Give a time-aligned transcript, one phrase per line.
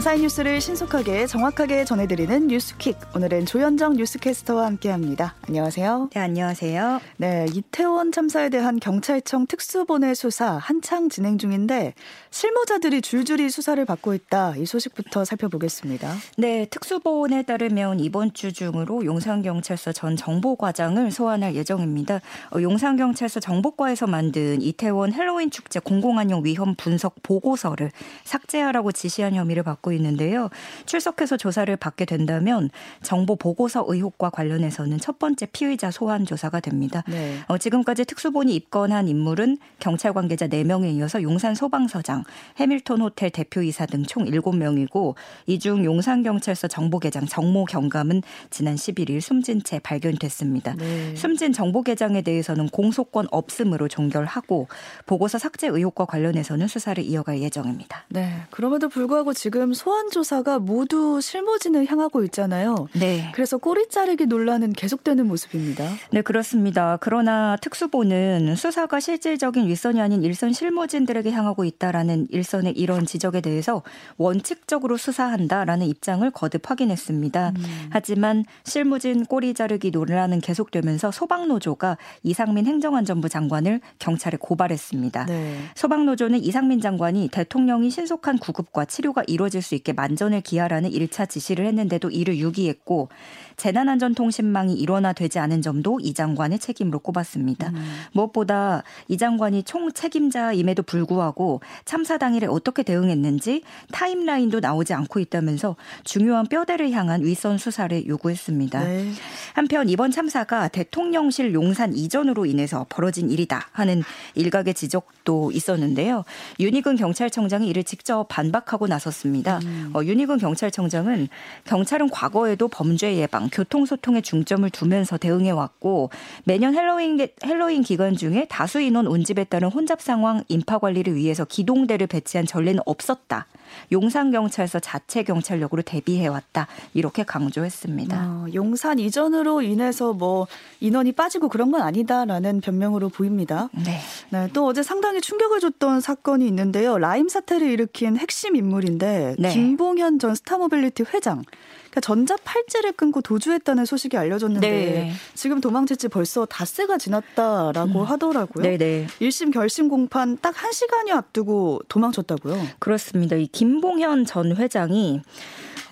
[0.00, 2.96] 밤사이 뉴스를 신속하게 정확하게 전해드리는 뉴스퀵.
[3.14, 5.34] 오늘은 조현정 뉴스캐스터와 함께합니다.
[5.46, 6.08] 안녕하세요.
[6.14, 7.00] 네, 안녕하세요.
[7.18, 11.92] 네, 이태원 참사에 대한 경찰청 특수본의 수사 한창 진행 중인데
[12.30, 14.54] 실무자들이 줄줄이 수사를 받고 있다.
[14.56, 16.14] 이 소식부터 살펴보겠습니다.
[16.38, 22.22] 네, 특수본에 따르면 이번 주 중으로 용산경찰서 전 정보과장을 소환할 예정입니다.
[22.54, 27.92] 어, 용산경찰서 정보과에서 만든 이태원 헬로윈 축제 공공안녕 위험 분석 보고서를
[28.24, 30.48] 삭제하라고 지시한 혐의를 받고 받고 있는데요.
[30.86, 32.70] 출석해서 조사를 받게 된다면
[33.02, 37.02] 정보 보고서 의혹과 관련해서는 첫 번째 피의자 소환 조사가 됩니다.
[37.08, 37.38] 네.
[37.48, 42.24] 어, 지금까지 특수본이 입건한 인물은 경찰 관계자 4명에 이어서 용산 소방서장,
[42.58, 45.14] 해밀턴 호텔 대표이사 등 총 7명이고
[45.46, 50.74] 이 중 용산경찰서 정보계장 정모 경감은 지난 11일 숨진 채 발견됐습니다.
[50.76, 51.14] 네.
[51.16, 54.68] 숨진 정보계장에 대해서는 공소권 없음으로 종결하고
[55.04, 58.04] 보고서 삭제 의혹과 관련해서는 수사를 이어갈 예정입니다.
[58.08, 58.42] 네.
[58.50, 62.88] 그럼에도 불구하고 지금 지금 소환 조사가 모두 실무진을 향하고 있잖아요.
[62.92, 63.30] 네.
[63.34, 65.88] 그래서 꼬리 자르기 논란은 계속되는 모습입니다.
[66.10, 66.98] 네, 그렇습니다.
[67.00, 73.82] 그러나 특수보는 수사가 실질적인 윗선이 아닌 일선 실무진들에게 향하고 있다라는 일선의 이런 지적에 대해서
[74.18, 77.52] 원칙적으로 수사한다라는 입장을 거듭 확인했습니다.
[77.56, 77.88] 음.
[77.88, 85.24] 하지만 실무진 꼬리 자르기 논란은 계속되면서 소방노조가 이상민 행정안전부 장관을 경찰에 고발했습니다.
[85.24, 85.56] 네.
[85.74, 91.64] 소방노조는 이상민 장관이 대통령이 신속한 구급과 치료가 이루어질 이어질 수 있게 만전을 기하라는 1차 지시를
[91.66, 93.08] 했는데도 이를 유기했고
[93.56, 97.68] 재난안전통신망이 일원화되지 않은 점도 이 장관의 책임으로 꼽았습니다.
[97.68, 97.86] 음.
[98.12, 103.62] 무엇보다 이 장관이 총 책임자임에도 불구하고 참사 당일에 어떻게 대응했는지
[103.92, 108.82] 타임라인도 나오지 않고 있다면서 중요한 뼈대를 향한 윗선 수사를 요구했습니다.
[108.82, 109.12] 네.
[109.52, 114.02] 한편 이번 참사가 대통령실 용산 이전으로 인해서 벌어진 일이다 하는
[114.34, 116.24] 일각의 지적도 있었는데요.
[116.58, 119.59] 윤희근 경찰청장이 이를 직접 반박하고 나섰습니다.
[119.62, 119.90] 음.
[119.94, 121.28] 어, 윤희근 경찰청장은
[121.64, 126.10] 경찰은 과거에도 범죄 예방, 교통 소통에 중점을 두면서 대응해 왔고
[126.44, 132.06] 매년 헬로윈 헬로윈 기간 중에 다수 인원 운집에 따른 혼잡 상황 인파 관리를 위해서 기동대를
[132.06, 133.46] 배치한 전례는 없었다.
[133.92, 136.66] 용산 경찰서 자체 경찰력으로 대비해 왔다.
[136.94, 138.16] 이렇게 강조했습니다.
[138.18, 140.46] 어, 용산 이전으로 인해서 뭐
[140.80, 143.68] 인원이 빠지고 그런 건 아니다라는 변명으로 보입니다.
[143.72, 143.98] 네.
[144.30, 144.48] 네.
[144.52, 146.98] 또 어제 상당히 충격을 줬던 사건이 있는데요.
[146.98, 149.49] 라임 사태를 일으킨 핵심 인물인데 네.
[149.52, 151.42] 김봉현 전 스타모빌리티 회장
[151.90, 155.12] 그러니까 전자 팔찌를 끊고 도주했다는 소식이 알려졌는데 네.
[155.34, 158.04] 지금 도망친 지 벌써 닷새가 지났다라고 음.
[158.04, 158.62] 하더라고요.
[158.62, 159.08] 네네.
[159.20, 162.60] 1심 결심 공판 딱 1시간이 앞두고 도망쳤다고요?
[162.78, 163.36] 그렇습니다.
[163.36, 165.22] 이 김봉현 전 회장이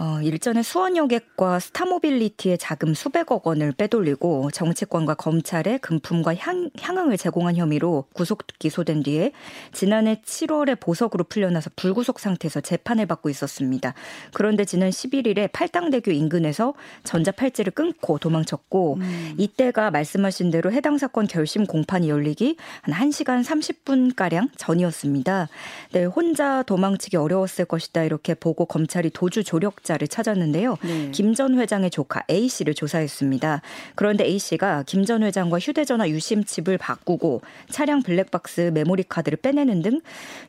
[0.01, 8.05] 어, 일전에 수원여객과 스타모빌리티의 자금 수백억 원을 빼돌리고 정치권과 검찰에 금품과 향, 향응을 제공한 혐의로
[8.13, 9.33] 구속 기소된 뒤에
[9.73, 13.95] 지난해 7월에 보석으로 풀려나서 불구속 상태에서 재판을 받고 있었습니다.
[14.33, 19.35] 그런데 지난 11일에 팔당대교 인근에서 전자팔찌를 끊고 도망쳤고 음.
[19.37, 25.49] 이때가 말씀하신 대로 해당 사건 결심 공판이 열리기 한 1시간 30분가량 전이었습니다.
[25.91, 30.77] 네, 혼자 도망치기 어려웠을 것이다 이렇게 보고 검찰이 도주 조력 자를 찾았는데요.
[30.83, 31.11] 네.
[31.11, 33.63] 김전 회장의 조카 A 씨를 조사했습니다.
[33.97, 37.41] 그런데 A 씨가 김 전 회장과 휴대전화 유심 칩을 바꾸고
[37.71, 40.01] 차량 블랙박스 메모리 카드를 빼내는 등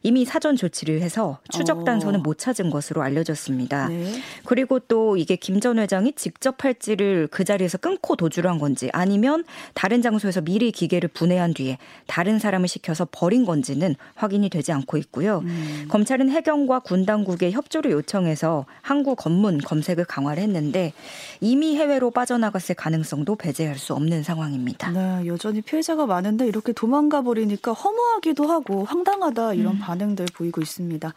[0.04, 2.24] 이미 사전 조치를 해서 추적 단서는 어.
[2.24, 3.88] 못 찾은 것으로 알려졌습니다.
[3.88, 4.20] 네.
[4.46, 9.44] 그리고 또 이게 김 전 회장이 직접 팔찌를 그 자리에서 끊고 도주를 한 건지 아니면
[9.74, 15.40] 다른 장소에서 미리 기계를 분해한 뒤에 다른 사람을 시켜서 버린 건지는 확인이 되지 않고 있고요.
[15.40, 15.86] 음.
[15.90, 20.94] 검찰은 해경과 군 당국에 협조를 요청해서 항구 검문 검색을 강화를 했는데
[21.42, 24.92] 이미 해외로 빠져나갔을 가능성도 배제할 수 없는 상황입니다.
[24.92, 29.80] 네, 여전히 피해자가 많은데 이렇게 도망가 버리니까 허무하기도 하고 황당하다 이런 음.
[29.80, 31.14] 반응들 보이고 있습니다.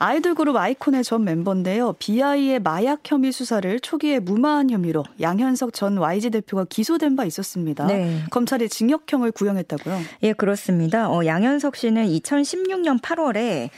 [0.00, 1.94] 아이돌 그룹 아이콘의 전 멤버인데요.
[1.98, 7.86] BI의 마약 혐의 수사를 초기에 무마한 혐의로 양현석 전 YG 대표가 기소된 바 있었습니다.
[7.86, 8.22] 네.
[8.30, 9.98] 검찰이 징역형을 구형했다고요?
[10.22, 11.10] 예, 그렇습니다.
[11.10, 13.70] 어, 양현석 씨는 2016년 8월에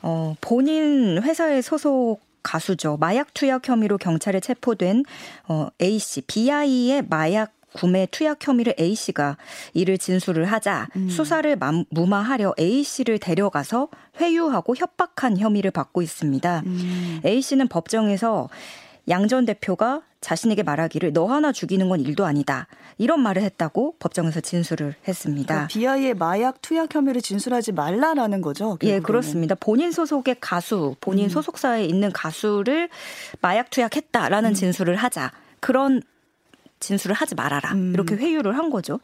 [0.00, 2.96] 어, 본인 회사의 소속 가수죠.
[2.98, 5.04] 마약 투약 혐의로 경찰에 체포된
[5.48, 9.36] 어, A 씨, BI의 마약 구매 투약 혐의를 A 씨가
[9.74, 11.08] 이를 진술을 하자 음.
[11.08, 11.56] 수사를
[11.90, 13.88] 무마하려 A 씨를 데려가서
[14.20, 16.62] 회유하고 협박한 혐의를 받고 있습니다.
[16.66, 17.20] 음.
[17.24, 18.48] A 씨는 법정에서
[19.10, 22.66] 양 전 대표가 자신에게 말하기를 너 하나 죽이는 건 일도 아니다.
[22.98, 25.46] 이런 말을 했다고 법정에서 진술을 했습니다.
[25.54, 28.64] 그러니까 비아이의 마약 투약 혐의를 진술하지 말라라는 거죠.
[28.76, 28.94] 결국에는.
[28.96, 29.54] 예, 그렇습니다.
[29.54, 31.28] 본인 소속의 가수, 본인 음.
[31.30, 32.88] 소속사에 있는 가수를
[33.40, 34.54] 마약 투약했다라는 음.
[34.54, 35.32] 진술을 하자.
[35.60, 36.02] 그런
[36.80, 37.72] 진술을 하지 말아라.
[37.72, 37.92] 음.
[37.94, 39.00] 이렇게 회유를 한 거죠.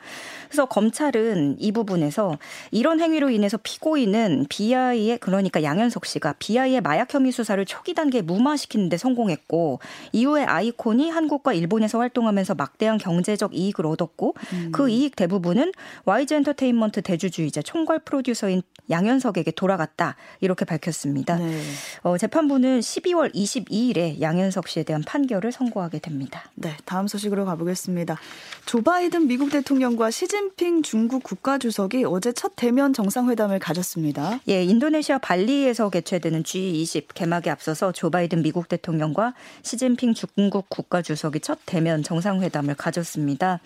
[0.48, 2.38] 그래서 검찰은 이 부분에서
[2.70, 8.96] 이런 행위로 인해서 피고인은 비아이의 그러니까 양현석 씨가 비아이의 마약 혐의 수사를 초기 단계에 무마시키는데
[8.96, 9.80] 성공했고
[10.12, 14.72] 이후에 아이콘이 한국과 일본에서 활동하면서 막대한 경제적 이익을 얻었고 음.
[14.72, 15.72] 그 이익 대부분은
[16.04, 21.36] YG 엔터테인먼트 대주주이자 총괄 프로듀서인 양현석에게 돌아갔다 이렇게 밝혔습니다.
[21.36, 21.60] 네.
[22.02, 26.44] 어, 재판부는 12월 22일에 양현석 씨에 대한 판결을 선고하게 됩니다.
[26.54, 28.18] 네, 다음 소식으로 가보겠습니다.
[28.66, 34.40] 조 바이든 미국 대통령과 시진핑 중국 국가주석이 어제 첫 대면 정상회담을 가졌습니다.
[34.48, 41.58] 예, 인도네시아 발리에서 개최되는 G20 개막에 앞서서 조 바이든 미국 대통령과 시진핑 중국 국가주석이 첫
[41.66, 43.60] 대면 정상회담을 가졌습니다.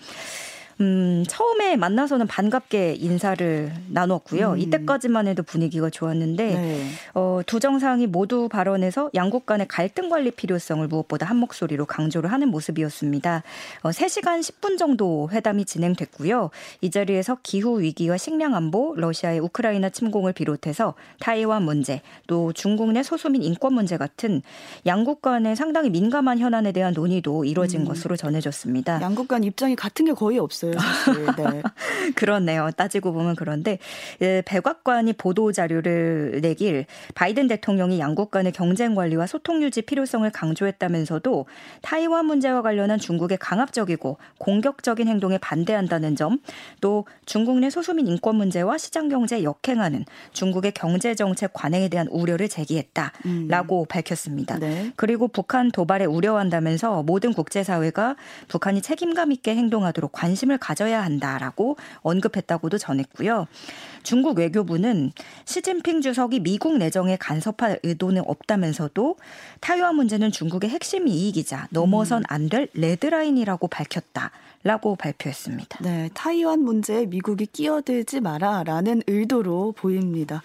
[0.81, 4.53] 음, 처음에 만나서는 반갑게 인사를 나눴고요.
[4.53, 4.57] 음.
[4.57, 6.85] 이때까지만 해도 분위기가 좋았는데 네.
[7.13, 12.49] 어, 두 정상이 모두 발언해서 양국 간의 갈등 관리 필요성을 무엇보다 한 목소리로 강조를 하는
[12.49, 13.43] 모습이었습니다.
[13.83, 16.49] 어, 3시간 10분 정도 회담이 진행됐고요.
[16.81, 23.03] 이 자리에서 기후 위기와 식량 안보, 러시아의 우크라이나 침공을 비롯해서 타이완 문제, 또 중국 내
[23.03, 24.41] 소수민 인권 문제 같은
[24.87, 27.85] 양국 간의 상당히 민감한 현안에 대한 논의도 이루어진 음.
[27.85, 28.99] 것으로 전해졌습니다.
[29.01, 30.70] 양국 간 입장이 같은 게 거의 없어요.
[30.79, 31.25] 사실.
[31.37, 31.61] 네.
[32.15, 32.69] 그렇네요.
[32.75, 33.79] 따지고 보면 그런데
[34.21, 36.85] 예, 백악관이 보도 자료를 내길
[37.15, 41.45] 바이든 대통령이 양국 간의 경쟁 관리와 소통 유지 필요성을 강조했다면서도
[41.81, 46.39] 타이완 문제와 관련한 중국의 강압적이고 공격적인 행동에 반대한다는 점,
[46.79, 52.49] 또 중국 내 소수민 인권 문제와 시장 경제에 역행하는 중국의 경제 정책 관행에 대한 우려를
[52.49, 53.85] 제기했다라고 음.
[53.87, 54.59] 밝혔습니다.
[54.59, 54.91] 네.
[54.95, 58.15] 그리고 북한 도발에 우려한다면서 모든 국제사회가
[58.47, 63.47] 북한이 책임감 있게 행동하도록 관심을 가져야 한다라고 언급했다고도 전했고요.
[64.03, 65.11] 중국 외교부는
[65.43, 69.17] 시진핑 주석이 미국 내정에 간섭할 의도는 없다면서도
[69.59, 74.31] 타이완 문제는 중국의 핵심 이익이자 넘어선 안 될 레드라인이라고 밝혔다.
[74.63, 75.79] 라고 발표했습니다.
[75.81, 80.43] 네, 타이완 문제에 미국이 끼어들지 마라라는 의도로 보입니다.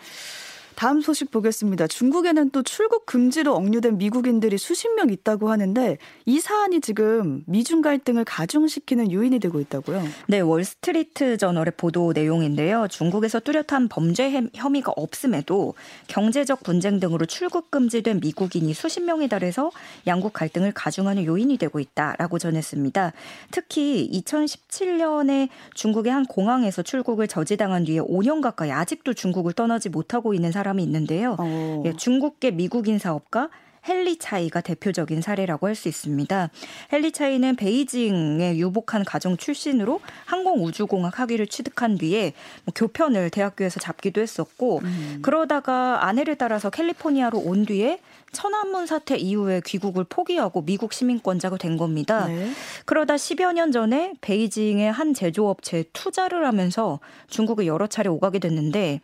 [0.76, 1.87] 다음 소식 보겠습니다.
[1.87, 5.96] 중국에는 또 출국 금지로 억류된 미국인들이 수십 명 있다고 하는데
[6.26, 10.05] 이 사안이 지금 미중 갈등을 가중시키는 요인이 되고 있다고요.
[10.28, 12.88] 네, 월스트리트 저널의 보도 내용인데요.
[12.88, 15.73] 중국에서 뚜렷한 범죄 혐의가 없음에도
[16.08, 19.70] 경제적 분쟁 등으로 출국 금지된 미국인이 수십 명에 달해서
[20.06, 23.14] 양국 갈등을 가중하는 요인이 되고 있다라고 전했습니다.
[23.50, 30.52] 특히 2017년에 중국의 한 공항에서 출국을 저지당한 뒤에 5년 가까이 아직도 중국을 떠나지 못하고 있는
[30.52, 31.36] 사람 사람이 있는데요.
[31.38, 31.82] 어.
[31.86, 33.48] 예, 중국계 미국인 사업가
[33.88, 36.50] 헨리 차이가 대표적인 사례라고 할 수 있습니다.
[36.92, 42.32] 헨리 차이는 베이징에 유복한 가정 출신으로 항공우주공학 학위를 취득한 뒤에
[42.64, 45.18] 뭐 교편을 대학교에서 잡기도 했었고 음.
[45.22, 48.00] 그러다가 아내를 따라서 캘리포니아로 온 뒤에
[48.32, 52.26] 천안문 사태 이후에 귀국을 포기하고 미국 시민권자가 된 겁니다.
[52.26, 52.50] 네.
[52.86, 56.98] 그러다 10여 년 전에 베이징의 한 제조업체에 투자를 하면서
[57.28, 59.00] 중국에 여러 차례 오가게 됐는데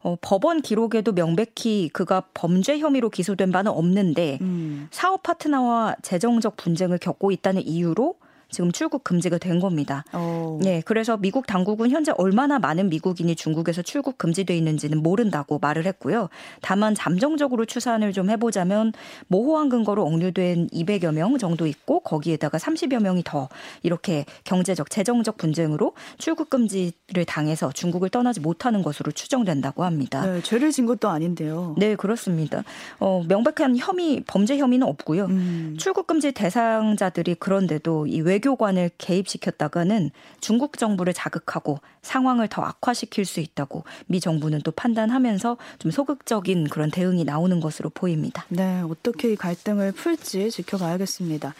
[0.00, 4.88] 어, 법원 기록에도 명백히 그가 범죄 혐의로 기소된 바는 없는데 음.
[4.90, 8.14] 사업 파트너와 재정적 분쟁을 겪고 있다는 이유로
[8.50, 10.04] 지금 출국 금지가 된 겁니다.
[10.14, 10.16] 오.
[10.18, 10.58] 어.
[10.62, 16.28] 네, 그래서 미국 당국은 현재 얼마나 많은 미국인이 중국에서 출국 금지돼 있는지는 모른다고 말을 했고요.
[16.62, 18.92] 다만 잠정적으로 추산을 좀 해보자면
[19.26, 23.50] 모호한 근거로 억류된 200여 명 정도 있고 거기에다가 30여 명이 더
[23.82, 30.24] 이렇게 경제적, 재정적 분쟁으로 출국 금지를 당해서 중국을 떠나지 못하는 것으로 추정된다고 합니다.
[30.24, 31.74] 네, 죄를 진 것도 아닌데요.
[31.76, 32.64] 네, 그렇습니다.
[32.98, 35.26] 어, 명백한 혐의, 범죄 혐의는 없고요.
[35.26, 35.76] 음.
[35.78, 38.37] 출국 금지 대상자들이 그런데도 이 외.
[38.38, 45.90] 외교관을 개입시켰다가는 중국 정부를 자극하고 상황을 더 악화시킬 수 있다고 미 정부는 또 판단하면서 좀
[45.90, 48.44] 소극적인 그런 대응이 나오는 것으로 보입니다.
[48.48, 51.54] 네, 어떻게 이 갈등을 풀지 지켜봐야겠습니다.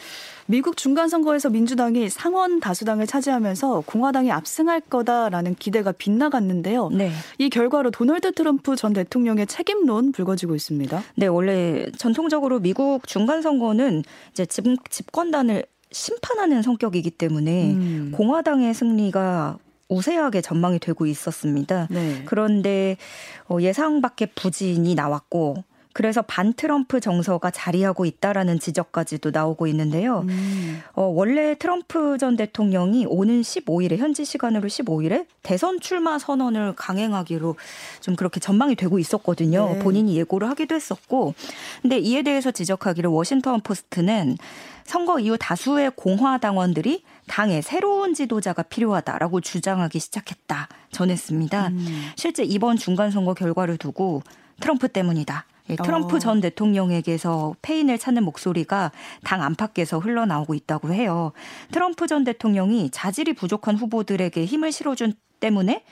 [0.47, 6.89] 미국 중간 선거에서 민주당이 상원 다수당을 차지하면서 공화당이 압승할 거다라는 기대가 빗나갔는데요.
[6.89, 7.11] 네.
[7.37, 11.03] 이 결과로 도널드 트럼프 전 대통령의 책임론 불거지고 있습니다.
[11.17, 18.13] 네, 원래 전통적으로 미국 중간 선거는 이제 집, 집권단을 심판하는 성격이기 때문에 음.
[18.15, 21.89] 공화당의 승리가 우세하게 전망이 되고 있었습니다.
[21.91, 22.23] 네.
[22.27, 22.97] 그런데
[23.49, 25.65] 어, 예상 밖의 부진이 나왔고
[25.99, 30.21] 그래서 반 트럼프 정서가 자리하고 있다라는 지적까지도 나오고 있는데요.
[30.29, 30.81] 음.
[30.93, 37.57] 어, 원래 트럼프 전 대통령이 오는 15일에 현지 시간으로 15일에 대선 출마 선언을 강행하기로
[38.01, 39.73] 좀 그렇게 전망이 되고 있었거든요.
[39.73, 39.79] 네.
[39.81, 41.35] 본인이 예고를 하기도 했었고.
[41.83, 44.37] 근데 이에 대해서 지적하기를 워싱턴 포스트는
[44.89, 51.69] 선거 이후 다수의 공화당원들이 당에 새로운 지도자가 필요하다라고 주장하기 시작했다 전했습니다.
[51.69, 52.11] 음.
[52.17, 54.23] 실제 이번 중간 선거 결과를 두고
[54.61, 55.45] 트럼프 때문이다.
[55.69, 56.19] 예, 트럼프 어.
[56.19, 58.91] 전 대통령에게서 패인을 찾는 목소리가
[59.25, 61.33] 당 안팎에서 흘러나오고 있다고 해요.
[61.71, 65.85] 트럼프 전 대통령이 자질이 부족한 후보들에게 힘을 실어준 때문에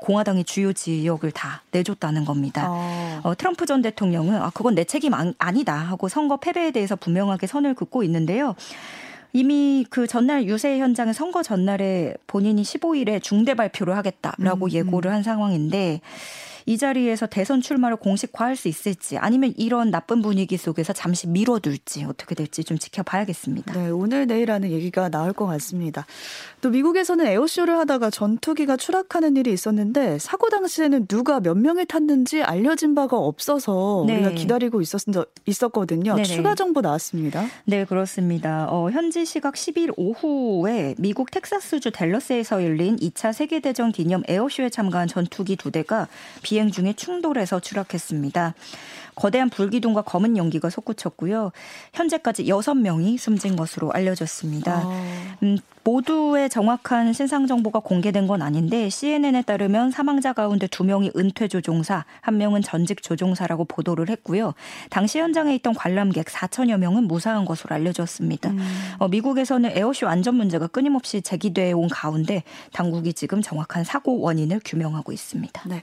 [0.00, 2.66] 공화당의 주요 지역을 다 내줬다는 겁니다.
[2.68, 3.20] 어.
[3.22, 7.74] 어, 트럼프 전 대통령은 아 그건 내 책임 아니다 하고 선거 패배에 대해서 분명하게 선을
[7.74, 8.54] 긋고 있는데요.
[9.32, 15.22] 이미 그 전날 유세 현장에 선거 전날에 본인이 15일에 중대 발표를 하겠다라고 음, 예고를 한
[15.22, 16.00] 상황인데
[16.70, 22.36] 이 자리에서 대선 출마를 공식화할 수 있을지 아니면 이런 나쁜 분위기 속에서 잠시 미뤄둘지 어떻게
[22.36, 23.72] 될지 좀 지켜봐야겠습니다.
[23.72, 26.06] 네, 오늘 내일 하는 얘기가 나올 것 같습니다.
[26.60, 32.94] 또 미국에서는 에어쇼를 하다가 전투기가 추락하는 일이 있었는데 사고 당시에는 누가 몇 명을 탔는지 알려진
[32.94, 34.18] 바가 없어서 네.
[34.18, 35.00] 우리가 기다리고 있었,
[35.46, 36.14] 있었거든요.
[36.14, 36.22] 네네.
[36.22, 37.46] 추가 정보 나왔습니다.
[37.64, 38.68] 네, 그렇습니다.
[38.70, 45.56] 어, 현지 시각 10일 오후에 미국 텍사스주 댈러스에서 열린 2차 세계대전 기념 에어쇼에 참가한 전투기
[45.56, 46.06] 두 대가
[46.44, 48.54] 비행 중에 충돌해서 추락했습니다.
[49.14, 51.52] 거대한 불기둥과 검은 연기가 솟구쳤고요.
[51.92, 54.82] 현재까지 6명이 숨진 것으로 알려졌습니다.
[54.84, 55.36] 아.
[55.42, 62.04] 음, 모두의 정확한 신상 정보가 공개된 건 아닌데 CNN에 따르면 사망자 가운데 2명이 은퇴 조종사,
[62.22, 64.54] 1명은 전직 조종사라고 보도를 했고요.
[64.90, 68.50] 당시 현장에 있던 관람객 4천여 명은 무사한 것으로 알려졌습니다.
[68.50, 68.58] 음.
[68.98, 75.12] 어, 미국에서는 에어쇼 안전 문제가 끊임없이 제기돼 온 가운데 당국이 지금 정확한 사고 원인을 규명하고
[75.12, 75.62] 있습니다.
[75.68, 75.82] 네.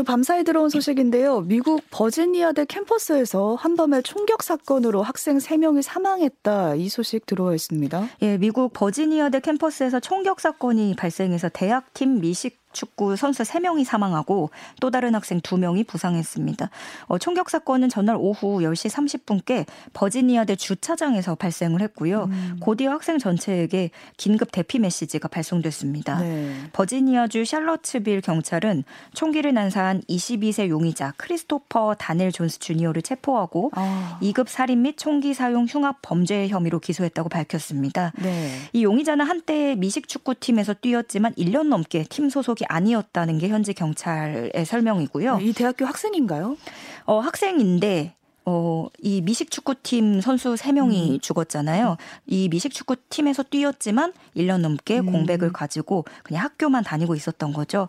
[0.00, 1.42] 또 밤사이 들어온 소식인데요.
[1.42, 6.76] 미국 버지니아대 캠퍼스에서 한밤에 총격 사건으로 학생 3명이 사망했다.
[6.76, 8.08] 이 소식 들어와 있습니다.
[8.22, 14.50] 예, 미국 버지니아대 캠퍼스에서 총격 사건이 발생해서 대학팀 미식 축구 선수 3명이 사망하고
[14.80, 16.70] 또 다른 학생 2명이 부상했습니다.
[17.06, 22.24] 어, 총격 사건은 전날 오후 10시 30분께 버지니아대 주차장에서 발생을 했고요.
[22.24, 22.60] 음.
[22.60, 26.18] 곧이어 학생 전체에게 긴급 대피 메시지가 발송됐습니다.
[26.20, 26.54] 네.
[26.72, 28.84] 버지니아주 샬러츠빌 경찰은
[29.14, 34.18] 총기를 난사한 22세 용의자 크리스토퍼 다넬 존스 주니어를 체포하고 아.
[34.22, 38.12] 2급 살인 및 총기 사용 흉악 범죄 혐의로 기소했다고 밝혔습니다.
[38.16, 38.50] 네.
[38.72, 44.64] 이 용의자는 한때 미식 축구팀에서 뛰었지만 1년 넘게 팀 소속 목적이 아니었다는 게 현지 경찰의
[44.64, 45.38] 설명이고요.
[45.40, 46.56] 이 대학교 학생인가요?
[47.06, 48.14] 어, 학생인데
[48.46, 51.20] 어, 이 미식 축구팀 선수 3명이 음.
[51.20, 51.96] 죽었잖아요.
[52.26, 55.06] 이 미식 축구팀에서 뛰었지만 1년 넘게 음.
[55.06, 57.88] 공백을 가지고 그냥 학교만 다니고 있었던 거죠.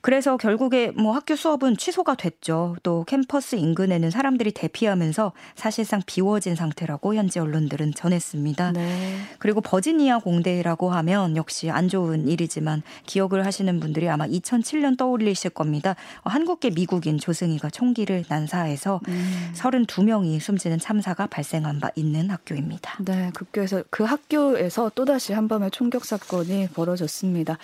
[0.00, 2.76] 그래서 결국에 뭐 학교 수업은 취소가 됐죠.
[2.82, 8.72] 또 캠퍼스 인근에는 사람들이 대피하면서 사실상 비워진 상태라고 현지 언론들은 전했습니다.
[8.72, 9.16] 네.
[9.38, 15.96] 그리고 버지니아 공대라고 하면 역시 안 좋은 일이지만 기억을 하시는 분들이 아마 2007년 떠올리실 겁니다.
[16.24, 19.50] 한국계 미국인 조승희가 총기를 난사해서 음.
[19.86, 22.98] 32명이 숨지는 참사가 발생한 바 있는 학교입니다.
[23.04, 27.58] 네, 국교에서 그 학교에서 또다시 한밤의 총격 사건이 벌어졌습니다.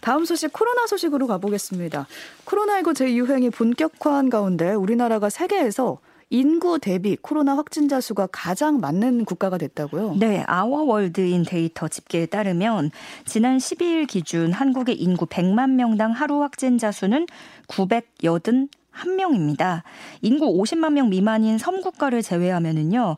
[0.00, 2.06] 다음 소식 코로나 소식으로 가보겠습니다.
[2.44, 5.98] 코로나19 재유행이 본격화한 가운데 우리나라가 세계에서
[6.32, 10.14] 인구 대비 코로나 확진자 수가 가장 많은 국가가 됐다고요?
[10.20, 12.92] 네, 아워월드인 데이터 집계에 따르면
[13.26, 17.26] 지난 12일 기준 한국의 인구 100만 명당 하루 확진자 수는
[17.66, 19.82] 980 1명입니다.
[20.22, 23.16] 인구 50만 명 미만인 섬국가를 제외하면은요.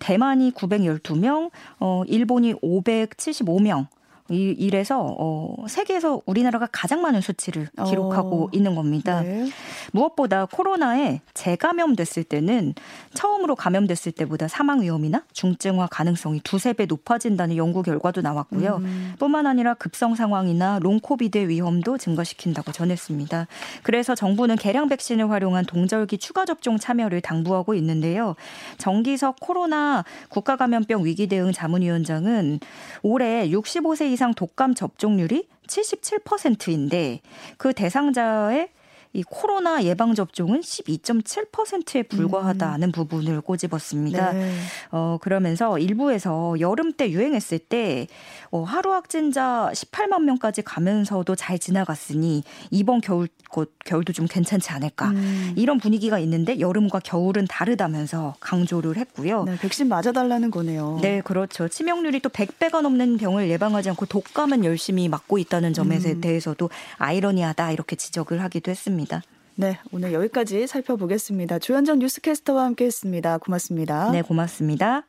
[0.00, 3.86] 대만이 912명, 어 일본이 575명,
[4.30, 9.20] 이, 이래서 어, 세계에서 우리나라가 가장 많은 수치를 기록하고 어, 있는 겁니다.
[9.22, 9.48] 네.
[9.92, 12.74] 무엇보다 코로나에 재감염됐을 때는
[13.14, 18.76] 처음으로 감염됐을 때보다 사망 위험이나 중증화 가능성이 두세 배 높아진다는 연구 결과도 나왔고요.
[18.76, 19.14] 음.
[19.18, 23.46] 뿐만 아니라 급성 상황이나 롱코비드 위험도 증가시킨다고 전했습니다.
[23.82, 28.36] 그래서 정부는 개량 백신을 활용한 동절기 추가 접종 참여를 당부하고 있는데요.
[28.78, 32.60] 정기석 코로나 국가감염병 위기 대응 자문위원장은
[33.02, 37.20] 올해 65세 이상 독감 접종률이 77%인데
[37.56, 38.68] 그 대상자의
[39.12, 42.92] 이 코로나 예방 접종은 12.7%에 불과하다는 음.
[42.92, 44.32] 부분을 꼬집었습니다.
[44.32, 44.54] 네.
[44.90, 48.06] 어 그러면서 일부에서 여름 때 유행했을 때
[48.50, 55.10] 어, 하루 확진자 18만 명까지 가면서도 잘 지나갔으니 이번 겨울 곧 겨울도 좀 괜찮지 않을까
[55.10, 55.52] 음.
[55.56, 59.44] 이런 분위기가 있는데 여름과 겨울은 다르다면서 강조를 했고요.
[59.44, 60.98] 네, 백신 맞아달라는 거네요.
[61.02, 61.68] 네, 그렇죠.
[61.68, 66.20] 치명률이 또 100배가 넘는 병을 예방하지 않고 독감은 열심히 맞고 있다는 점에 음.
[66.22, 69.01] 대해서도 아이러니하다 이렇게 지적을 하기도 했습니다.
[69.02, 69.22] 있습니다.
[69.56, 71.58] 네, 오늘 여기까지 살펴보겠습니다.
[71.58, 73.38] 조현정 뉴스캐스터와 함께했습니다.
[73.38, 74.10] 고맙습니다.
[74.10, 75.04] 네, 고맙습니다.